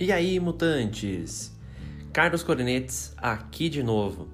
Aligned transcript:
E 0.00 0.12
aí, 0.12 0.38
mutantes? 0.38 1.52
Carlos 2.12 2.42
Coronetes 2.42 3.12
aqui 3.16 3.68
de 3.68 3.82
novo. 3.82 4.28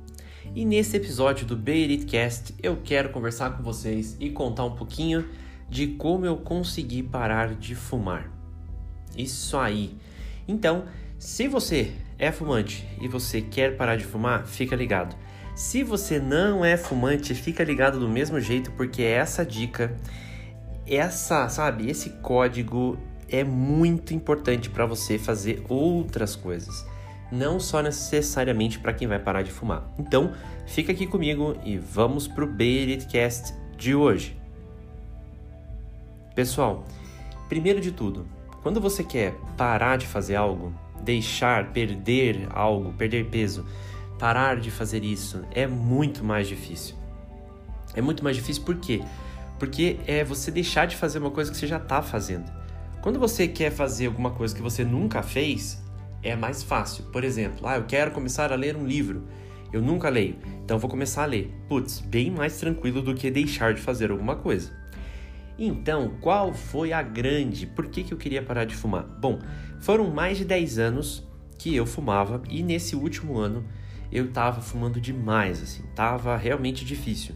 E 0.54 0.65
nesse 0.65 0.97
episódio 0.97 1.47
do 1.47 1.56
Beiritcast 1.56 2.54
eu 2.63 2.77
quero 2.85 3.08
conversar 3.08 3.56
com 3.56 3.63
vocês 3.63 4.17
e 4.21 4.29
contar 4.31 4.65
um 4.65 4.77
pouquinho 4.77 5.27
de 5.69 5.87
como 5.88 6.27
eu 6.27 6.37
consegui 6.37 7.03
parar 7.03 7.54
de 7.54 7.74
fumar. 7.74 8.31
Isso 9.17 9.56
aí. 9.56 9.96
Então, 10.46 10.85
se 11.19 11.49
você 11.49 11.92
é 12.19 12.31
fumante 12.31 12.87
e 13.01 13.08
você 13.08 13.40
quer 13.40 13.76
parar 13.76 13.96
de 13.96 14.04
fumar, 14.04 14.46
fica 14.46 14.76
ligado. 14.76 15.17
Se 15.54 15.83
você 15.83 16.19
não 16.19 16.65
é 16.65 16.77
fumante, 16.77 17.34
fica 17.34 17.65
ligado 17.65 17.98
do 17.98 18.09
mesmo 18.09 18.38
jeito, 18.38 18.70
porque 18.73 19.02
essa 19.02 19.46
dica, 19.46 19.96
essa, 20.87 21.48
sabe, 21.48 21.88
esse 21.88 22.11
código 22.11 22.98
é 23.29 23.42
muito 23.42 24.15
importante 24.15 24.69
para 24.69 24.87
você 24.87 25.19
fazer 25.19 25.65
outras 25.69 26.37
coisas, 26.37 26.87
não 27.33 27.59
só 27.59 27.83
necessariamente 27.83 28.79
para 28.79 28.92
quem 28.92 29.09
vai 29.09 29.19
parar 29.19 29.42
de 29.42 29.51
fumar. 29.51 29.89
Então, 29.98 30.33
fica 30.66 30.92
aqui 30.92 31.06
comigo 31.06 31.56
e 31.65 31.78
vamos 31.78 32.28
pro 32.28 32.47
Beritcast 32.47 33.55
de 33.77 33.95
hoje. 33.95 34.37
Pessoal, 36.34 36.84
primeiro 37.48 37.80
de 37.80 37.92
tudo, 37.92 38.27
quando 38.62 38.80
você 38.80 39.03
quer 39.03 39.34
parar 39.56 39.97
de 39.97 40.06
fazer 40.06 40.37
algo, 40.37 40.73
deixar, 41.03 41.73
perder 41.73 42.47
algo, 42.51 42.92
perder 42.92 43.27
peso, 43.27 43.64
parar 44.19 44.56
de 44.59 44.70
fazer 44.70 45.05
isso 45.05 45.45
é 45.53 45.66
muito 45.66 46.25
mais 46.25 46.48
difícil. 46.48 46.95
É 47.95 48.01
muito 48.01 48.25
mais 48.25 48.37
difícil 48.37 48.62
por 48.64 48.77
quê? 48.77 49.03
Porque 49.65 49.97
é 50.07 50.23
você 50.23 50.51
deixar 50.51 50.87
de 50.87 50.95
fazer 50.95 51.19
uma 51.19 51.31
coisa 51.31 51.51
que 51.51 51.57
você 51.57 51.67
já 51.67 51.79
está 51.79 52.03
fazendo. 52.03 52.53
Quando 53.01 53.19
você 53.19 53.48
quer 53.48 53.71
fazer 53.71 54.09
alguma 54.09 54.31
coisa 54.31 54.55
que 54.55 54.61
você 54.61 54.84
nunca 54.84 55.23
fez, 55.23 55.83
é 56.23 56.37
mais 56.37 56.62
fácil. 56.62 57.05
Por 57.05 57.25
exemplo, 57.25 57.67
ah, 57.67 57.77
eu 57.77 57.84
quero 57.84 58.11
começar 58.11 58.53
a 58.53 58.56
ler 58.56 58.77
um 58.77 58.87
livro. 58.87 59.27
Eu 59.73 59.81
nunca 59.81 60.11
leio, 60.11 60.37
então 60.62 60.79
vou 60.79 60.91
começar 60.91 61.23
a 61.23 61.27
ler. 61.27 61.51
Putz, 61.67 62.01
bem 62.01 62.31
mais 62.31 62.59
tranquilo 62.59 63.01
do 63.01 63.15
que 63.15 63.31
deixar 63.31 63.73
de 63.73 63.81
fazer 63.81 64.11
alguma 64.11 64.37
coisa. 64.37 64.71
Então, 65.59 66.12
qual 66.21 66.53
foi 66.53 66.93
a 66.93 67.01
grande? 67.01 67.67
Por 67.67 67.87
que, 67.87 68.05
que 68.05 68.12
eu 68.12 68.19
queria 68.19 68.43
parar 68.43 68.67
de 68.67 68.75
fumar? 68.75 69.05
Bom, 69.19 69.39
foram 69.81 70.11
mais 70.11 70.37
de 70.37 70.45
10 70.45 70.78
anos 70.78 71.27
que 71.59 71.75
eu 71.75 71.87
fumava 71.87 72.43
e 72.51 72.62
nesse 72.62 72.95
último 72.95 73.39
ano 73.39 73.65
eu 74.12 74.31
tava 74.31 74.61
fumando 74.61 75.01
demais, 75.01 75.62
assim, 75.62 75.84
tava 75.95 76.37
realmente 76.37 76.84
difícil. 76.84 77.34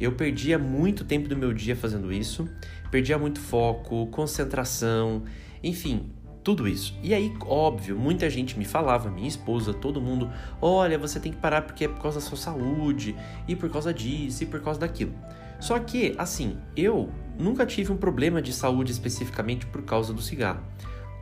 Eu 0.00 0.12
perdia 0.12 0.58
muito 0.58 1.04
tempo 1.04 1.28
do 1.28 1.36
meu 1.36 1.52
dia 1.52 1.76
fazendo 1.76 2.12
isso, 2.12 2.48
perdia 2.90 3.18
muito 3.18 3.38
foco, 3.38 4.06
concentração, 4.06 5.24
enfim, 5.62 6.10
tudo 6.42 6.66
isso. 6.66 6.98
E 7.02 7.12
aí, 7.12 7.32
óbvio, 7.42 7.98
muita 7.98 8.30
gente 8.30 8.58
me 8.58 8.64
falava, 8.64 9.10
minha 9.10 9.28
esposa, 9.28 9.74
todo 9.74 10.00
mundo, 10.00 10.30
olha, 10.60 10.98
você 10.98 11.20
tem 11.20 11.30
que 11.30 11.38
parar 11.38 11.62
porque 11.62 11.84
é 11.84 11.88
por 11.88 12.00
causa 12.00 12.18
da 12.18 12.24
sua 12.24 12.38
saúde, 12.38 13.14
e 13.46 13.54
por 13.54 13.68
causa 13.70 13.92
disso, 13.92 14.42
e 14.42 14.46
por 14.46 14.60
causa 14.60 14.80
daquilo. 14.80 15.12
Só 15.60 15.78
que, 15.78 16.14
assim, 16.16 16.56
eu 16.74 17.10
nunca 17.38 17.66
tive 17.66 17.92
um 17.92 17.96
problema 17.96 18.40
de 18.40 18.52
saúde 18.52 18.90
especificamente 18.90 19.66
por 19.66 19.82
causa 19.82 20.14
do 20.14 20.22
cigarro. 20.22 20.62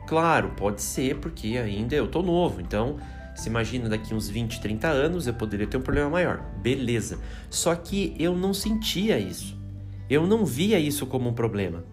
Claro, 0.07 0.53
pode 0.55 0.81
ser 0.81 1.17
porque 1.17 1.57
ainda 1.57 1.95
eu 1.95 2.07
tô 2.07 2.21
novo, 2.21 2.61
então 2.61 2.97
se 3.39 3.49
imagina 3.49 3.87
daqui 3.87 4.13
uns 4.13 4.29
20, 4.29 4.59
30 4.59 4.87
anos 4.87 5.27
eu 5.27 5.33
poderia 5.33 5.65
ter 5.65 5.77
um 5.77 5.81
problema 5.81 6.09
maior. 6.09 6.43
Beleza. 6.61 7.19
Só 7.49 7.73
que 7.75 8.15
eu 8.19 8.35
não 8.35 8.53
sentia 8.53 9.17
isso. 9.17 9.57
Eu 10.09 10.27
não 10.27 10.45
via 10.45 10.79
isso 10.79 11.05
como 11.05 11.29
um 11.29 11.33
problema. 11.33 11.83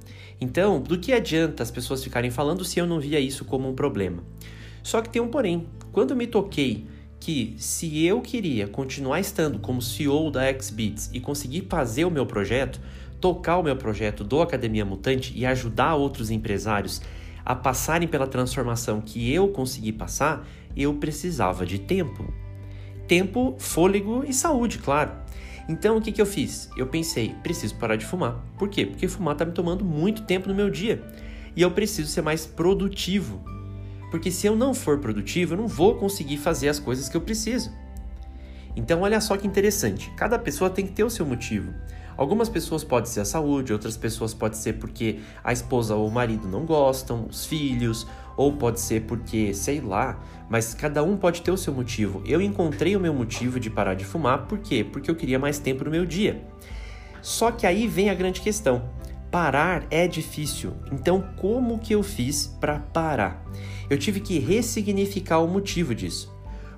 Então, 0.40 0.80
do 0.80 0.98
que 0.98 1.12
adianta 1.12 1.62
as 1.62 1.70
pessoas 1.70 2.02
ficarem 2.02 2.30
falando 2.30 2.64
se 2.64 2.78
eu 2.78 2.86
não 2.86 3.00
via 3.00 3.20
isso 3.20 3.44
como 3.44 3.68
um 3.68 3.74
problema? 3.74 4.22
Só 4.82 5.00
que 5.00 5.08
tem 5.08 5.22
um 5.22 5.28
porém. 5.28 5.66
Quando 5.92 6.10
eu 6.10 6.16
me 6.16 6.26
toquei 6.26 6.86
que 7.18 7.54
se 7.58 8.04
eu 8.04 8.20
queria 8.20 8.68
continuar 8.68 9.20
estando 9.20 9.58
como 9.58 9.80
CEO 9.80 10.30
da 10.30 10.52
XBits 10.52 11.10
e 11.12 11.20
conseguir 11.20 11.66
fazer 11.68 12.04
o 12.04 12.10
meu 12.10 12.26
projeto, 12.26 12.80
tocar 13.20 13.56
o 13.56 13.62
meu 13.62 13.76
projeto 13.76 14.22
do 14.22 14.40
Academia 14.42 14.84
Mutante 14.84 15.32
e 15.34 15.46
ajudar 15.46 15.94
outros 15.94 16.30
empresários 16.30 17.00
a 17.46 17.54
passarem 17.54 18.08
pela 18.08 18.26
transformação 18.26 19.00
que 19.00 19.32
eu 19.32 19.46
consegui 19.46 19.92
passar, 19.92 20.44
eu 20.76 20.92
precisava 20.94 21.64
de 21.64 21.78
tempo. 21.78 22.34
Tempo, 23.06 23.54
fôlego 23.56 24.24
e 24.26 24.34
saúde, 24.34 24.78
claro. 24.78 25.12
Então 25.68 25.96
o 25.96 26.02
que, 26.02 26.10
que 26.10 26.20
eu 26.20 26.26
fiz? 26.26 26.68
Eu 26.76 26.88
pensei, 26.88 27.36
preciso 27.44 27.76
parar 27.76 27.94
de 27.94 28.04
fumar. 28.04 28.44
Por 28.58 28.68
quê? 28.68 28.84
Porque 28.84 29.06
fumar 29.06 29.34
está 29.34 29.44
me 29.44 29.52
tomando 29.52 29.84
muito 29.84 30.22
tempo 30.22 30.48
no 30.48 30.54
meu 30.56 30.68
dia. 30.68 31.00
E 31.54 31.62
eu 31.62 31.70
preciso 31.70 32.10
ser 32.10 32.20
mais 32.20 32.44
produtivo. 32.44 33.40
Porque 34.10 34.30
se 34.32 34.48
eu 34.48 34.56
não 34.56 34.74
for 34.74 34.98
produtivo, 34.98 35.54
eu 35.54 35.58
não 35.58 35.68
vou 35.68 35.94
conseguir 35.94 36.38
fazer 36.38 36.68
as 36.68 36.80
coisas 36.80 37.08
que 37.08 37.16
eu 37.16 37.20
preciso. 37.20 37.72
Então 38.74 39.02
olha 39.02 39.20
só 39.20 39.36
que 39.36 39.46
interessante. 39.46 40.10
Cada 40.16 40.36
pessoa 40.36 40.68
tem 40.68 40.84
que 40.84 40.92
ter 40.92 41.04
o 41.04 41.10
seu 41.10 41.24
motivo. 41.24 41.72
Algumas 42.16 42.48
pessoas 42.48 42.82
pode 42.82 43.08
ser 43.08 43.20
a 43.20 43.24
saúde, 43.24 43.72
outras 43.72 43.96
pessoas 43.96 44.32
pode 44.32 44.56
ser 44.56 44.74
porque 44.74 45.20
a 45.44 45.52
esposa 45.52 45.94
ou 45.94 46.08
o 46.08 46.10
marido 46.10 46.48
não 46.48 46.64
gostam, 46.64 47.26
os 47.28 47.44
filhos, 47.44 48.06
ou 48.36 48.52
pode 48.52 48.80
ser 48.80 49.02
porque, 49.02 49.52
sei 49.54 49.80
lá, 49.80 50.22
mas 50.48 50.74
cada 50.74 51.02
um 51.02 51.16
pode 51.16 51.42
ter 51.42 51.50
o 51.50 51.56
seu 51.56 51.72
motivo. 51.72 52.22
Eu 52.24 52.40
encontrei 52.40 52.96
o 52.96 53.00
meu 53.00 53.12
motivo 53.12 53.58
de 53.58 53.70
parar 53.70 53.94
de 53.94 54.04
fumar, 54.04 54.46
por 54.46 54.58
quê? 54.58 54.84
Porque 54.84 55.10
eu 55.10 55.16
queria 55.16 55.38
mais 55.38 55.58
tempo 55.58 55.84
no 55.84 55.90
meu 55.90 56.04
dia. 56.04 56.42
Só 57.22 57.50
que 57.50 57.66
aí 57.66 57.86
vem 57.86 58.10
a 58.10 58.14
grande 58.14 58.40
questão. 58.40 58.88
Parar 59.30 59.86
é 59.90 60.06
difícil. 60.06 60.74
Então, 60.92 61.28
como 61.36 61.78
que 61.78 61.94
eu 61.94 62.02
fiz 62.02 62.46
para 62.60 62.78
parar? 62.78 63.44
Eu 63.90 63.98
tive 63.98 64.20
que 64.20 64.38
ressignificar 64.38 65.40
o 65.40 65.48
motivo 65.48 65.94
disso. 65.94 66.35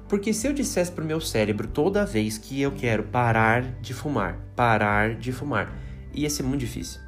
Porque 0.09 0.33
se 0.33 0.47
eu 0.47 0.55
dissesse 0.55 0.91
para 0.91 1.05
o 1.05 1.07
meu 1.07 1.21
cérebro 1.21 1.69
toda 1.69 2.07
vez 2.07 2.39
que 2.39 2.61
eu 2.61 2.73
quero 2.73 3.03
parar 3.03 3.63
de 3.81 3.93
fumar, 3.93 4.39
parar 4.57 5.15
de 5.15 5.31
fumar, 5.31 5.71
ia 6.15 6.31
ser 6.31 6.43
muito 6.43 6.61
difícil. 6.61 7.01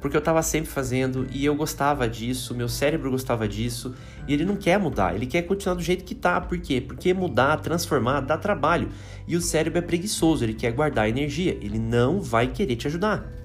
Porque 0.00 0.16
eu 0.16 0.20
estava 0.20 0.42
sempre 0.42 0.70
fazendo 0.70 1.26
e 1.30 1.44
eu 1.44 1.54
gostava 1.54 2.08
disso, 2.08 2.54
meu 2.54 2.68
cérebro 2.68 3.10
gostava 3.10 3.48
disso, 3.48 3.94
e 4.26 4.32
ele 4.32 4.44
não 4.44 4.56
quer 4.56 4.78
mudar, 4.78 5.14
ele 5.14 5.26
quer 5.26 5.42
continuar 5.42 5.74
do 5.74 5.82
jeito 5.82 6.04
que 6.04 6.14
tá. 6.14 6.40
Por 6.40 6.58
quê? 6.58 6.80
Porque 6.80 7.14
mudar, 7.14 7.56
transformar, 7.58 8.20
dá 8.20 8.36
trabalho. 8.36 8.88
E 9.26 9.36
o 9.36 9.40
cérebro 9.40 9.78
é 9.78 9.82
preguiçoso, 9.82 10.44
ele 10.44 10.54
quer 10.54 10.72
guardar 10.72 11.08
energia, 11.08 11.56
ele 11.60 11.78
não 11.78 12.20
vai 12.20 12.48
querer 12.48 12.76
te 12.76 12.86
ajudar. 12.86 13.37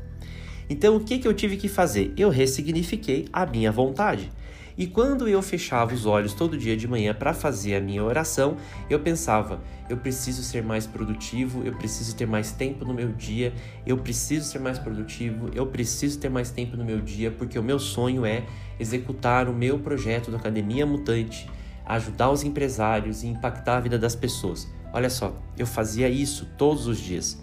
Então 0.69 0.96
o 0.96 1.00
que, 1.00 1.19
que 1.19 1.28
eu 1.28 1.34
tive 1.34 1.57
que 1.57 1.68
fazer? 1.68 2.13
Eu 2.18 2.29
ressignifiquei 2.29 3.28
a 3.31 3.46
minha 3.46 3.72
vontade. 3.72 4.29
E 4.75 4.88
quando 4.88 5.28
eu 5.28 5.41
fechava 5.41 5.94
os 5.94 6.06
olhos 6.06 6.34
todo 6.34 6.57
dia 6.57 6.75
de 6.75 6.88
manhã 6.88 7.13
para 7.13 7.34
fazer 7.34 7.75
a 7.75 7.79
minha 7.79 8.03
oração, 8.03 8.57
eu 8.90 9.00
pensava: 9.00 9.62
eu 9.88 9.97
preciso 9.97 10.41
ser 10.41 10.63
mais 10.63 10.88
produtivo, 10.88 11.62
eu 11.63 11.73
preciso 11.73 12.16
ter 12.16 12.25
mais 12.25 12.52
tempo 12.52 12.84
no 12.84 12.94
meu 12.94 13.12
dia, 13.12 13.53
eu 13.85 13.97
preciso 13.97 14.46
ser 14.46 14.59
mais 14.59 14.79
produtivo, 14.79 15.50
eu 15.53 15.68
preciso 15.68 16.19
ter 16.19 16.29
mais 16.29 16.50
tempo 16.50 16.75
no 16.75 16.84
meu 16.84 17.00
dia, 17.00 17.29
porque 17.29 17.59
o 17.59 17.63
meu 17.63 17.78
sonho 17.78 18.25
é 18.25 18.44
executar 18.79 19.47
o 19.47 19.53
meu 19.53 19.78
projeto 19.78 20.31
da 20.31 20.38
Academia 20.38 20.85
Mutante, 20.85 21.47
ajudar 21.85 22.31
os 22.31 22.44
empresários 22.44 23.22
e 23.22 23.28
impactar 23.28 23.78
a 23.78 23.79
vida 23.79 24.00
das 24.00 24.16
pessoas. 24.16 24.68
Olha 24.91 25.09
só, 25.09 25.35
eu 25.57 25.68
fazia 25.68 26.09
isso 26.09 26.47
todos 26.57 26.88
os 26.88 26.97
dias. 27.00 27.40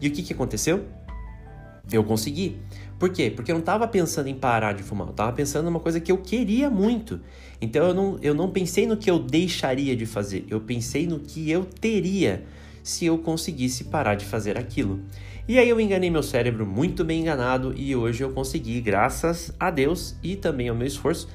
E 0.00 0.08
o 0.08 0.10
que, 0.10 0.22
que 0.22 0.34
aconteceu? 0.34 0.84
Eu 1.92 2.02
consegui. 2.04 2.56
Por 2.98 3.10
quê? 3.10 3.30
Porque 3.30 3.50
eu 3.50 3.54
não 3.54 3.60
estava 3.60 3.86
pensando 3.86 4.28
em 4.28 4.34
parar 4.34 4.72
de 4.72 4.82
fumar, 4.82 5.08
eu 5.08 5.10
estava 5.10 5.32
pensando 5.32 5.66
numa 5.66 5.80
coisa 5.80 6.00
que 6.00 6.10
eu 6.10 6.18
queria 6.18 6.70
muito. 6.70 7.20
Então 7.60 7.88
eu 7.88 7.94
não, 7.94 8.18
eu 8.22 8.34
não 8.34 8.50
pensei 8.50 8.86
no 8.86 8.96
que 8.96 9.10
eu 9.10 9.18
deixaria 9.18 9.96
de 9.96 10.06
fazer, 10.06 10.46
eu 10.48 10.60
pensei 10.60 11.06
no 11.06 11.18
que 11.20 11.50
eu 11.50 11.64
teria 11.64 12.44
se 12.82 13.06
eu 13.06 13.18
conseguisse 13.18 13.84
parar 13.84 14.14
de 14.14 14.24
fazer 14.24 14.56
aquilo. 14.56 15.00
E 15.46 15.58
aí 15.58 15.68
eu 15.68 15.78
enganei 15.78 16.08
meu 16.08 16.22
cérebro 16.22 16.66
muito 16.66 17.04
bem 17.04 17.20
enganado 17.20 17.74
e 17.76 17.94
hoje 17.94 18.24
eu 18.24 18.30
consegui, 18.30 18.80
graças 18.80 19.52
a 19.60 19.70
Deus 19.70 20.16
e 20.22 20.36
também 20.36 20.70
ao 20.70 20.76
meu 20.76 20.86
esforço, 20.86 21.28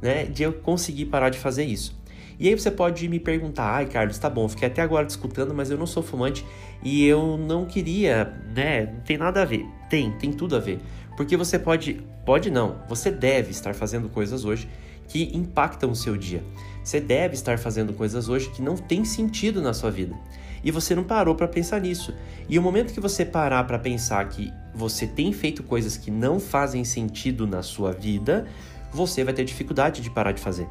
né, 0.00 0.24
de 0.24 0.42
eu 0.42 0.52
conseguir 0.52 1.06
parar 1.06 1.28
de 1.28 1.38
fazer 1.38 1.64
isso. 1.64 1.99
E 2.40 2.48
aí 2.48 2.58
você 2.58 2.70
pode 2.70 3.06
me 3.06 3.20
perguntar, 3.20 3.70
ai 3.70 3.84
Carlos, 3.84 4.16
tá 4.16 4.30
bom, 4.30 4.48
fiquei 4.48 4.66
até 4.66 4.80
agora 4.80 5.04
discutindo, 5.04 5.52
mas 5.52 5.70
eu 5.70 5.76
não 5.76 5.86
sou 5.86 6.02
fumante 6.02 6.42
e 6.82 7.06
eu 7.06 7.36
não 7.36 7.66
queria, 7.66 8.34
né? 8.56 8.86
Não 8.86 9.00
tem 9.00 9.18
nada 9.18 9.42
a 9.42 9.44
ver. 9.44 9.66
Tem, 9.90 10.10
tem 10.12 10.32
tudo 10.32 10.56
a 10.56 10.58
ver. 10.58 10.80
Porque 11.18 11.36
você 11.36 11.58
pode, 11.58 12.00
pode 12.24 12.50
não, 12.50 12.78
você 12.88 13.10
deve 13.10 13.50
estar 13.50 13.74
fazendo 13.74 14.08
coisas 14.08 14.46
hoje 14.46 14.66
que 15.06 15.36
impactam 15.36 15.90
o 15.90 15.94
seu 15.94 16.16
dia. 16.16 16.42
Você 16.82 16.98
deve 16.98 17.34
estar 17.34 17.58
fazendo 17.58 17.92
coisas 17.92 18.26
hoje 18.30 18.48
que 18.48 18.62
não 18.62 18.74
tem 18.74 19.04
sentido 19.04 19.60
na 19.60 19.74
sua 19.74 19.90
vida. 19.90 20.16
E 20.64 20.70
você 20.70 20.94
não 20.94 21.04
parou 21.04 21.34
para 21.34 21.46
pensar 21.46 21.78
nisso. 21.78 22.14
E 22.48 22.58
o 22.58 22.62
momento 22.62 22.94
que 22.94 23.00
você 23.00 23.22
parar 23.22 23.64
para 23.64 23.78
pensar 23.78 24.26
que 24.30 24.50
você 24.74 25.06
tem 25.06 25.30
feito 25.30 25.62
coisas 25.62 25.98
que 25.98 26.10
não 26.10 26.40
fazem 26.40 26.84
sentido 26.84 27.46
na 27.46 27.62
sua 27.62 27.92
vida, 27.92 28.46
você 28.90 29.22
vai 29.24 29.34
ter 29.34 29.44
dificuldade 29.44 30.00
de 30.00 30.08
parar 30.08 30.32
de 30.32 30.40
fazer. 30.40 30.66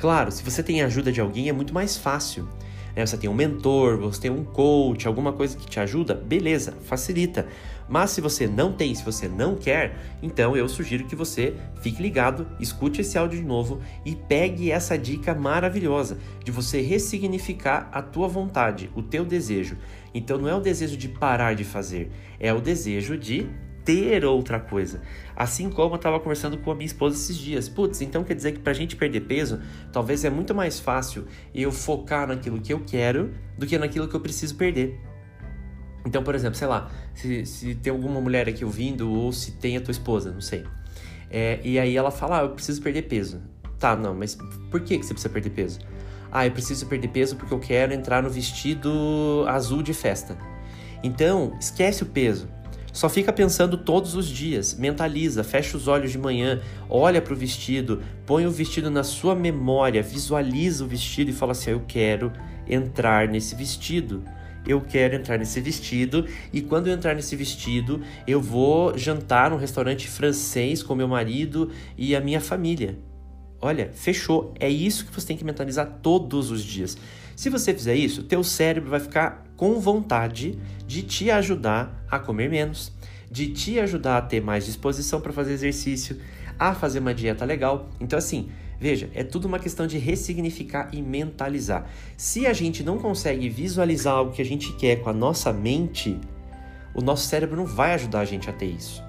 Claro, 0.00 0.32
se 0.32 0.42
você 0.42 0.62
tem 0.62 0.80
a 0.80 0.86
ajuda 0.86 1.12
de 1.12 1.20
alguém 1.20 1.50
é 1.50 1.52
muito 1.52 1.74
mais 1.74 1.94
fácil. 1.94 2.48
Né? 2.96 3.04
Você 3.04 3.18
tem 3.18 3.28
um 3.28 3.34
mentor, 3.34 3.98
você 3.98 4.22
tem 4.22 4.30
um 4.30 4.42
coach, 4.42 5.06
alguma 5.06 5.30
coisa 5.30 5.54
que 5.58 5.66
te 5.66 5.78
ajuda, 5.78 6.14
beleza, 6.14 6.72
facilita. 6.84 7.46
Mas 7.86 8.10
se 8.12 8.20
você 8.22 8.46
não 8.46 8.72
tem, 8.72 8.94
se 8.94 9.04
você 9.04 9.28
não 9.28 9.56
quer, 9.56 9.94
então 10.22 10.56
eu 10.56 10.66
sugiro 10.70 11.04
que 11.04 11.14
você 11.14 11.54
fique 11.82 12.00
ligado, 12.00 12.46
escute 12.58 13.02
esse 13.02 13.18
áudio 13.18 13.40
de 13.40 13.44
novo 13.44 13.82
e 14.02 14.16
pegue 14.16 14.70
essa 14.70 14.96
dica 14.96 15.34
maravilhosa 15.34 16.16
de 16.42 16.50
você 16.50 16.80
ressignificar 16.80 17.90
a 17.92 18.00
tua 18.00 18.26
vontade, 18.26 18.90
o 18.94 19.02
teu 19.02 19.22
desejo. 19.22 19.76
Então 20.14 20.38
não 20.38 20.48
é 20.48 20.54
o 20.54 20.60
desejo 20.60 20.96
de 20.96 21.08
parar 21.08 21.54
de 21.54 21.64
fazer, 21.64 22.10
é 22.38 22.54
o 22.54 22.60
desejo 22.60 23.18
de 23.18 23.46
ter 23.90 24.24
outra 24.24 24.60
coisa. 24.60 25.00
Assim 25.34 25.68
como 25.68 25.94
eu 25.94 25.96
estava 25.96 26.20
conversando 26.20 26.56
com 26.58 26.70
a 26.70 26.74
minha 26.74 26.86
esposa 26.86 27.16
esses 27.16 27.36
dias. 27.36 27.68
Putz, 27.68 28.00
então 28.00 28.22
quer 28.22 28.34
dizer 28.34 28.52
que 28.52 28.60
para 28.60 28.70
a 28.70 28.74
gente 28.74 28.94
perder 28.94 29.22
peso, 29.22 29.60
talvez 29.92 30.24
é 30.24 30.30
muito 30.30 30.54
mais 30.54 30.78
fácil 30.78 31.26
eu 31.52 31.72
focar 31.72 32.28
naquilo 32.28 32.60
que 32.60 32.72
eu 32.72 32.80
quero 32.86 33.32
do 33.58 33.66
que 33.66 33.76
naquilo 33.76 34.06
que 34.06 34.14
eu 34.14 34.20
preciso 34.20 34.54
perder. 34.54 35.00
Então, 36.06 36.22
por 36.22 36.34
exemplo, 36.34 36.56
sei 36.56 36.68
lá, 36.68 36.90
se, 37.14 37.44
se 37.44 37.74
tem 37.74 37.92
alguma 37.92 38.20
mulher 38.20 38.48
aqui 38.48 38.64
ouvindo 38.64 39.10
ou 39.12 39.32
se 39.32 39.52
tem 39.52 39.76
a 39.76 39.80
tua 39.80 39.92
esposa, 39.92 40.30
não 40.30 40.40
sei. 40.40 40.64
É, 41.28 41.60
e 41.64 41.78
aí 41.78 41.96
ela 41.96 42.10
fala, 42.10 42.40
ah, 42.40 42.42
eu 42.42 42.50
preciso 42.50 42.80
perder 42.80 43.02
peso. 43.02 43.42
Tá, 43.78 43.96
não, 43.96 44.14
mas 44.14 44.38
por 44.70 44.80
que, 44.80 44.98
que 44.98 45.04
você 45.04 45.12
precisa 45.12 45.32
perder 45.32 45.50
peso? 45.50 45.80
Ah, 46.30 46.46
eu 46.46 46.52
preciso 46.52 46.86
perder 46.86 47.08
peso 47.08 47.36
porque 47.36 47.52
eu 47.52 47.58
quero 47.58 47.92
entrar 47.92 48.22
no 48.22 48.30
vestido 48.30 49.44
azul 49.48 49.82
de 49.82 49.92
festa. 49.92 50.38
Então, 51.02 51.56
esquece 51.58 52.02
o 52.02 52.06
peso. 52.06 52.48
Só 52.92 53.08
fica 53.08 53.32
pensando 53.32 53.76
todos 53.78 54.14
os 54.14 54.26
dias, 54.26 54.74
mentaliza, 54.74 55.44
fecha 55.44 55.76
os 55.76 55.86
olhos 55.86 56.10
de 56.10 56.18
manhã, 56.18 56.60
olha 56.88 57.22
para 57.22 57.32
o 57.32 57.36
vestido, 57.36 58.02
põe 58.26 58.46
o 58.46 58.50
vestido 58.50 58.90
na 58.90 59.04
sua 59.04 59.34
memória, 59.34 60.02
visualiza 60.02 60.84
o 60.84 60.88
vestido 60.88 61.30
e 61.30 61.32
fala 61.34 61.52
assim: 61.52 61.70
Eu 61.70 61.82
quero 61.86 62.32
entrar 62.66 63.28
nesse 63.28 63.54
vestido 63.54 64.24
eu 64.66 64.80
quero 64.80 65.14
entrar 65.14 65.38
nesse 65.38 65.60
vestido 65.60 66.26
e 66.52 66.60
quando 66.60 66.88
eu 66.88 66.94
entrar 66.94 67.14
nesse 67.14 67.34
vestido, 67.34 68.02
eu 68.26 68.40
vou 68.40 68.96
jantar 68.96 69.50
num 69.50 69.56
restaurante 69.56 70.08
francês 70.08 70.82
com 70.82 70.94
meu 70.94 71.08
marido 71.08 71.70
e 71.96 72.14
a 72.14 72.20
minha 72.20 72.40
família. 72.40 72.98
Olha, 73.60 73.90
fechou. 73.92 74.54
É 74.58 74.68
isso 74.68 75.06
que 75.06 75.12
você 75.12 75.26
tem 75.26 75.36
que 75.36 75.44
mentalizar 75.44 75.98
todos 76.02 76.50
os 76.50 76.62
dias. 76.62 76.96
Se 77.40 77.48
você 77.48 77.72
fizer 77.72 77.94
isso, 77.94 78.22
teu 78.22 78.44
cérebro 78.44 78.90
vai 78.90 79.00
ficar 79.00 79.46
com 79.56 79.80
vontade 79.80 80.58
de 80.86 81.02
te 81.02 81.30
ajudar 81.30 82.04
a 82.06 82.18
comer 82.18 82.50
menos, 82.50 82.92
de 83.30 83.48
te 83.48 83.80
ajudar 83.80 84.18
a 84.18 84.20
ter 84.20 84.42
mais 84.42 84.66
disposição 84.66 85.22
para 85.22 85.32
fazer 85.32 85.54
exercício, 85.54 86.20
a 86.58 86.74
fazer 86.74 86.98
uma 86.98 87.14
dieta 87.14 87.46
legal. 87.46 87.88
Então 87.98 88.18
assim, 88.18 88.50
Veja, 88.78 89.08
é 89.14 89.24
tudo 89.24 89.46
uma 89.46 89.58
questão 89.58 89.86
de 89.86 89.96
ressignificar 89.96 90.90
e 90.92 91.00
mentalizar. 91.00 91.90
Se 92.14 92.46
a 92.46 92.52
gente 92.52 92.82
não 92.82 92.98
consegue 92.98 93.48
visualizar 93.48 94.16
algo 94.16 94.32
que 94.32 94.42
a 94.42 94.44
gente 94.44 94.74
quer 94.74 94.96
com 94.96 95.08
a 95.08 95.14
nossa 95.14 95.50
mente, 95.50 96.18
o 96.94 97.00
nosso 97.00 97.26
cérebro 97.26 97.56
não 97.56 97.64
vai 97.64 97.94
ajudar 97.94 98.20
a 98.20 98.24
gente 98.26 98.50
a 98.50 98.52
ter 98.52 98.66
isso. 98.66 99.02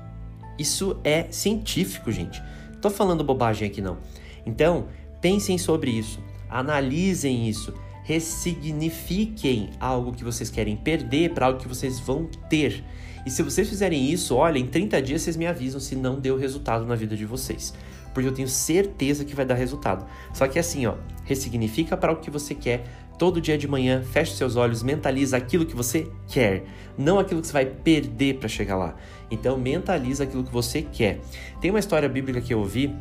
Isso 0.57 0.97
é 1.03 1.27
científico, 1.31 2.09
gente. 2.13 2.41
Tô 2.81 2.89
falando 2.89 3.25
bobagem 3.25 3.67
aqui 3.67 3.81
não. 3.81 3.97
Então, 4.45 4.87
pensem 5.19 5.57
sobre 5.57 5.91
isso, 5.91 6.19
analisem 6.49 7.49
isso, 7.49 7.73
ressignifiquem 8.11 9.69
algo 9.79 10.11
que 10.11 10.23
vocês 10.23 10.49
querem 10.49 10.75
perder 10.75 11.33
para 11.33 11.45
algo 11.45 11.59
que 11.59 11.67
vocês 11.67 11.99
vão 11.99 12.25
ter. 12.49 12.83
E 13.25 13.31
se 13.31 13.41
vocês 13.41 13.69
fizerem 13.69 14.11
isso, 14.11 14.35
olha, 14.35 14.59
em 14.59 14.67
30 14.67 15.01
dias 15.01 15.21
vocês 15.21 15.37
me 15.37 15.47
avisam 15.47 15.79
se 15.79 15.95
não 15.95 16.19
deu 16.19 16.37
resultado 16.37 16.85
na 16.85 16.95
vida 16.95 17.15
de 17.15 17.25
vocês 17.25 17.73
porque 18.13 18.27
eu 18.27 18.33
tenho 18.33 18.47
certeza 18.47 19.23
que 19.23 19.35
vai 19.35 19.45
dar 19.45 19.55
resultado. 19.55 20.05
Só 20.33 20.47
que 20.47 20.59
assim, 20.59 20.85
ó, 20.85 20.95
ressignifica 21.23 21.95
para 21.95 22.11
o 22.11 22.17
que 22.17 22.29
você 22.29 22.53
quer. 22.53 22.83
Todo 23.17 23.39
dia 23.39 23.57
de 23.57 23.67
manhã, 23.67 24.01
feche 24.03 24.35
seus 24.35 24.55
olhos, 24.55 24.81
mentaliza 24.81 25.37
aquilo 25.37 25.65
que 25.65 25.75
você 25.75 26.11
quer, 26.27 26.63
não 26.97 27.19
aquilo 27.19 27.39
que 27.39 27.47
você 27.47 27.53
vai 27.53 27.65
perder 27.65 28.37
para 28.39 28.49
chegar 28.49 28.75
lá. 28.75 28.95
Então, 29.29 29.57
mentaliza 29.57 30.23
aquilo 30.23 30.43
que 30.43 30.51
você 30.51 30.81
quer. 30.81 31.21
Tem 31.61 31.69
uma 31.69 31.79
história 31.79 32.09
bíblica 32.09 32.41
que 32.41 32.53
eu 32.53 32.59
ouvi, 32.59 32.93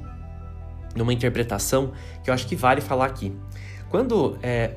numa 0.94 1.12
interpretação, 1.12 1.92
que 2.22 2.28
eu 2.28 2.34
acho 2.34 2.46
que 2.46 2.54
vale 2.54 2.80
falar 2.80 3.06
aqui. 3.06 3.32
Quando, 3.88 4.38
é, 4.42 4.74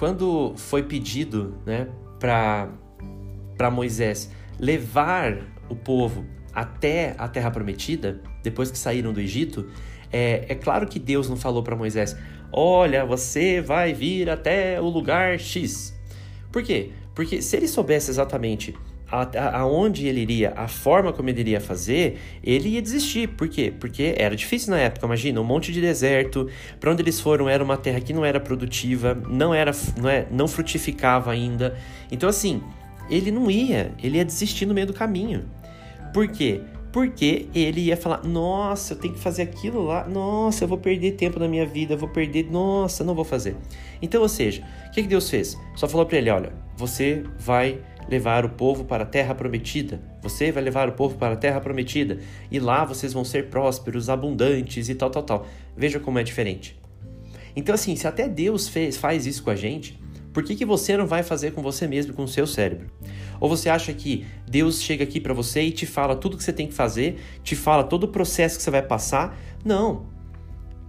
quando 0.00 0.54
foi 0.56 0.82
pedido 0.82 1.58
né, 1.66 1.86
para 2.18 3.70
Moisés 3.70 4.32
levar 4.58 5.38
o 5.68 5.76
povo 5.76 6.24
até 6.54 7.14
a 7.18 7.28
Terra 7.28 7.50
Prometida, 7.50 8.18
depois 8.42 8.70
que 8.70 8.78
saíram 8.78 9.12
do 9.12 9.20
Egito, 9.20 9.68
é, 10.10 10.46
é 10.48 10.54
claro 10.54 10.86
que 10.86 10.98
Deus 10.98 11.28
não 11.28 11.36
falou 11.36 11.62
para 11.62 11.76
Moisés: 11.76 12.16
Olha, 12.50 13.04
você 13.04 13.60
vai 13.60 13.92
vir 13.92 14.30
até 14.30 14.80
o 14.80 14.88
lugar 14.88 15.38
X. 15.38 15.94
Por 16.50 16.62
quê? 16.62 16.92
Porque 17.14 17.42
se 17.42 17.58
ele 17.58 17.68
soubesse 17.68 18.10
exatamente 18.10 18.74
aonde 19.10 20.06
ele 20.06 20.20
iria, 20.20 20.52
a 20.56 20.68
forma 20.68 21.12
como 21.12 21.28
ele 21.28 21.40
iria 21.40 21.60
fazer, 21.60 22.18
ele 22.42 22.70
ia 22.70 22.82
desistir. 22.82 23.28
Por 23.28 23.48
quê? 23.48 23.72
Porque 23.78 24.14
era 24.16 24.36
difícil 24.36 24.70
na 24.70 24.78
época. 24.78 25.06
Imagina, 25.06 25.40
um 25.40 25.44
monte 25.44 25.72
de 25.72 25.80
deserto. 25.80 26.48
Para 26.78 26.92
onde 26.92 27.02
eles 27.02 27.20
foram 27.20 27.48
era 27.48 27.62
uma 27.62 27.76
terra 27.76 28.00
que 28.00 28.12
não 28.12 28.24
era 28.24 28.38
produtiva, 28.38 29.14
não 29.28 29.52
era, 29.52 29.72
não, 29.96 30.08
é, 30.08 30.26
não 30.30 30.46
frutificava 30.46 31.32
ainda. 31.32 31.76
Então 32.10 32.28
assim, 32.28 32.62
ele 33.10 33.30
não 33.30 33.50
ia, 33.50 33.92
ele 34.02 34.18
ia 34.18 34.24
desistir 34.24 34.66
no 34.66 34.74
meio 34.74 34.86
do 34.86 34.92
caminho. 34.92 35.44
Por 36.14 36.28
quê? 36.28 36.60
Porque 36.92 37.46
ele 37.54 37.82
ia 37.82 37.96
falar: 37.96 38.24
Nossa, 38.24 38.94
eu 38.94 38.98
tenho 38.98 39.14
que 39.14 39.20
fazer 39.20 39.42
aquilo 39.42 39.84
lá. 39.84 40.06
Nossa, 40.06 40.64
eu 40.64 40.68
vou 40.68 40.78
perder 40.78 41.12
tempo 41.12 41.38
na 41.38 41.46
minha 41.46 41.66
vida. 41.66 41.96
Vou 41.96 42.08
perder. 42.08 42.50
Nossa, 42.50 43.04
não 43.04 43.14
vou 43.14 43.24
fazer. 43.24 43.56
Então, 44.02 44.22
ou 44.22 44.28
seja, 44.28 44.62
o 44.88 44.90
que, 44.90 45.02
que 45.02 45.08
Deus 45.08 45.30
fez? 45.30 45.56
Só 45.76 45.88
falou 45.88 46.06
para 46.06 46.18
ele: 46.18 46.30
Olha, 46.30 46.52
você 46.76 47.22
vai 47.38 47.78
levar 48.10 48.44
o 48.44 48.50
povo 48.50 48.84
para 48.84 49.04
a 49.04 49.06
terra 49.06 49.34
prometida. 49.34 50.00
Você 50.22 50.50
vai 50.50 50.62
levar 50.62 50.88
o 50.88 50.92
povo 50.92 51.16
para 51.16 51.34
a 51.34 51.36
terra 51.36 51.60
prometida. 51.60 52.18
E 52.50 52.58
lá 52.58 52.84
vocês 52.84 53.12
vão 53.12 53.24
ser 53.24 53.48
prósperos, 53.48 54.10
abundantes 54.10 54.88
e 54.88 54.94
tal, 54.94 55.10
tal, 55.10 55.22
tal. 55.22 55.46
Veja 55.76 56.00
como 56.00 56.18
é 56.18 56.22
diferente. 56.22 56.78
Então, 57.54 57.74
assim, 57.74 57.94
se 57.94 58.06
até 58.06 58.28
Deus 58.28 58.68
fez, 58.68 58.96
faz 58.96 59.26
isso 59.26 59.42
com 59.42 59.50
a 59.50 59.56
gente, 59.56 59.98
por 60.32 60.44
que, 60.44 60.54
que 60.54 60.64
você 60.64 60.96
não 60.96 61.06
vai 61.06 61.22
fazer 61.22 61.52
com 61.52 61.62
você 61.62 61.86
mesmo, 61.86 62.12
com 62.12 62.24
o 62.24 62.28
seu 62.28 62.46
cérebro? 62.46 62.88
Ou 63.40 63.48
você 63.48 63.68
acha 63.68 63.92
que 63.92 64.26
Deus 64.48 64.80
chega 64.80 65.04
aqui 65.04 65.20
para 65.20 65.34
você 65.34 65.62
e 65.62 65.70
te 65.70 65.86
fala 65.86 66.14
tudo 66.14 66.36
que 66.36 66.44
você 66.44 66.52
tem 66.52 66.66
que 66.66 66.74
fazer, 66.74 67.20
te 67.42 67.56
fala 67.56 67.82
todo 67.82 68.04
o 68.04 68.08
processo 68.08 68.56
que 68.56 68.62
você 68.62 68.70
vai 68.70 68.82
passar? 68.82 69.36
Não. 69.64 70.19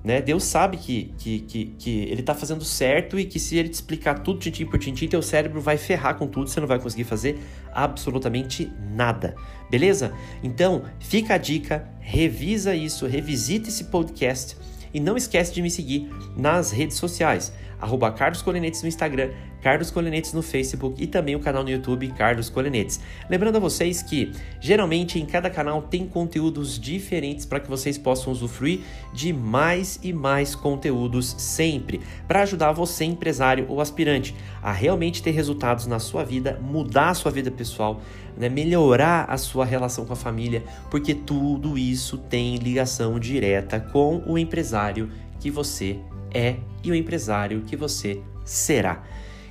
Né? 0.03 0.21
Deus 0.21 0.44
sabe 0.44 0.77
que, 0.77 1.13
que, 1.18 1.39
que, 1.42 1.65
que 1.77 2.00
ele 2.03 2.21
está 2.21 2.33
fazendo 2.33 2.63
certo 2.65 3.19
e 3.19 3.25
que 3.25 3.39
se 3.39 3.57
ele 3.57 3.69
te 3.69 3.74
explicar 3.74 4.19
tudo 4.19 4.39
tintim 4.39 4.65
por 4.65 4.80
tintim, 4.80 5.07
teu 5.07 5.21
cérebro 5.21 5.62
vai 5.62 5.77
ferrar 5.77 6.15
com 6.15 6.27
tudo, 6.27 6.50
você 6.50 6.59
não 6.59 6.68
vai 6.68 6.80
conseguir 6.80 7.03
fazer 7.03 7.39
absolutamente 7.71 8.71
nada. 8.95 9.36
Beleza? 9.69 10.12
Então, 10.42 10.83
fica 11.00 11.36
a 11.36 11.38
dica, 11.38 11.88
revisa 12.00 12.75
isso, 12.75 13.05
revisita 13.05 13.70
esse 13.70 13.86
podcast 13.86 14.58
e 14.93 15.00
não 15.00 15.15
esquece 15.15 15.53
de 15.53 15.62
me 15.62 15.70
seguir 15.70 16.10
nas 16.36 16.72
redes 16.72 16.98
sociais 16.98 17.53
arroba 17.81 18.12
Carlos 18.12 18.41
Colinetes 18.41 18.84
no 18.84 18.88
Instagram, 18.88 19.31
Carlos 19.62 19.91
Colinetes 19.91 20.34
no 20.34 20.41
Facebook 20.41 21.01
e 21.01 21.08
também 21.08 21.36
o 21.36 21.39
canal 21.39 21.63
no 21.63 21.70
YouTube 21.70 22.08
Carlos 22.10 22.50
Colinetes. 22.50 23.00
Lembrando 23.30 23.58
a 23.58 23.60
vocês 23.60 24.01
que 24.01 24.32
geralmente 24.60 25.20
em 25.20 25.25
cada 25.25 25.50
canal 25.50 25.82
tem 25.82 26.06
conteúdos 26.06 26.80
diferentes 26.80 27.46
para 27.46 27.60
que 27.60 27.70
vocês 27.70 27.98
possam 27.98 28.34
usufruir 28.34 28.82
de 29.13 29.32
mais 29.32 30.00
e 30.03 30.12
mais 30.12 30.56
conteúdos 30.56 31.36
sempre, 31.38 32.01
para 32.27 32.41
ajudar 32.41 32.72
você, 32.72 33.06
empresário 33.06 33.65
ou 33.70 33.80
aspirante, 33.80 34.36
a 34.62 34.72
realmente 34.72 35.22
ter 35.22 35.32
resultados 35.32 35.88
na 35.88 36.00
sua 36.00 36.24
vida, 36.24 36.60
mudar 36.62 37.10
a 37.10 37.13
sua 37.13 37.32
vida 37.32 37.51
pessoal, 37.51 38.01
né, 38.38 38.50
melhorar 38.50 39.25
a 39.30 39.38
sua 39.38 39.65
relação 39.65 40.06
com 40.06 40.13
a 40.13 40.15
família, 40.15 40.63
porque 40.89 41.13
tudo 41.13 41.77
isso 41.77 42.18
tem 42.18 42.58
ligação 42.58 43.20
direta 43.20 43.80
com 43.80 44.24
o 44.25 44.38
empresário 44.38 45.10
que 45.39 45.51
você 45.51 46.00
é 46.34 46.56
e 46.84 46.91
o 46.91 46.96
empresário 46.96 47.62
que 47.62 47.75
você 47.75 48.22
será. 48.44 49.03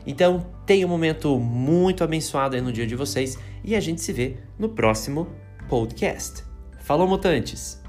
Então, 0.07 0.47
tenha 0.67 0.87
um 0.87 0.91
momento 0.91 1.39
muito 1.39 2.03
abençoado 2.03 2.57
aí 2.57 2.63
no 2.63 2.73
dia 2.73 2.87
de 2.87 2.97
vocês 2.97 3.39
e 3.63 3.75
a 3.75 3.81
gente 3.81 4.01
se 4.01 4.13
vê 4.13 4.37
no 4.59 4.69
próximo 4.69 5.29
podcast. 5.69 6.45
Falou, 6.81 7.07
mutantes! 7.07 7.80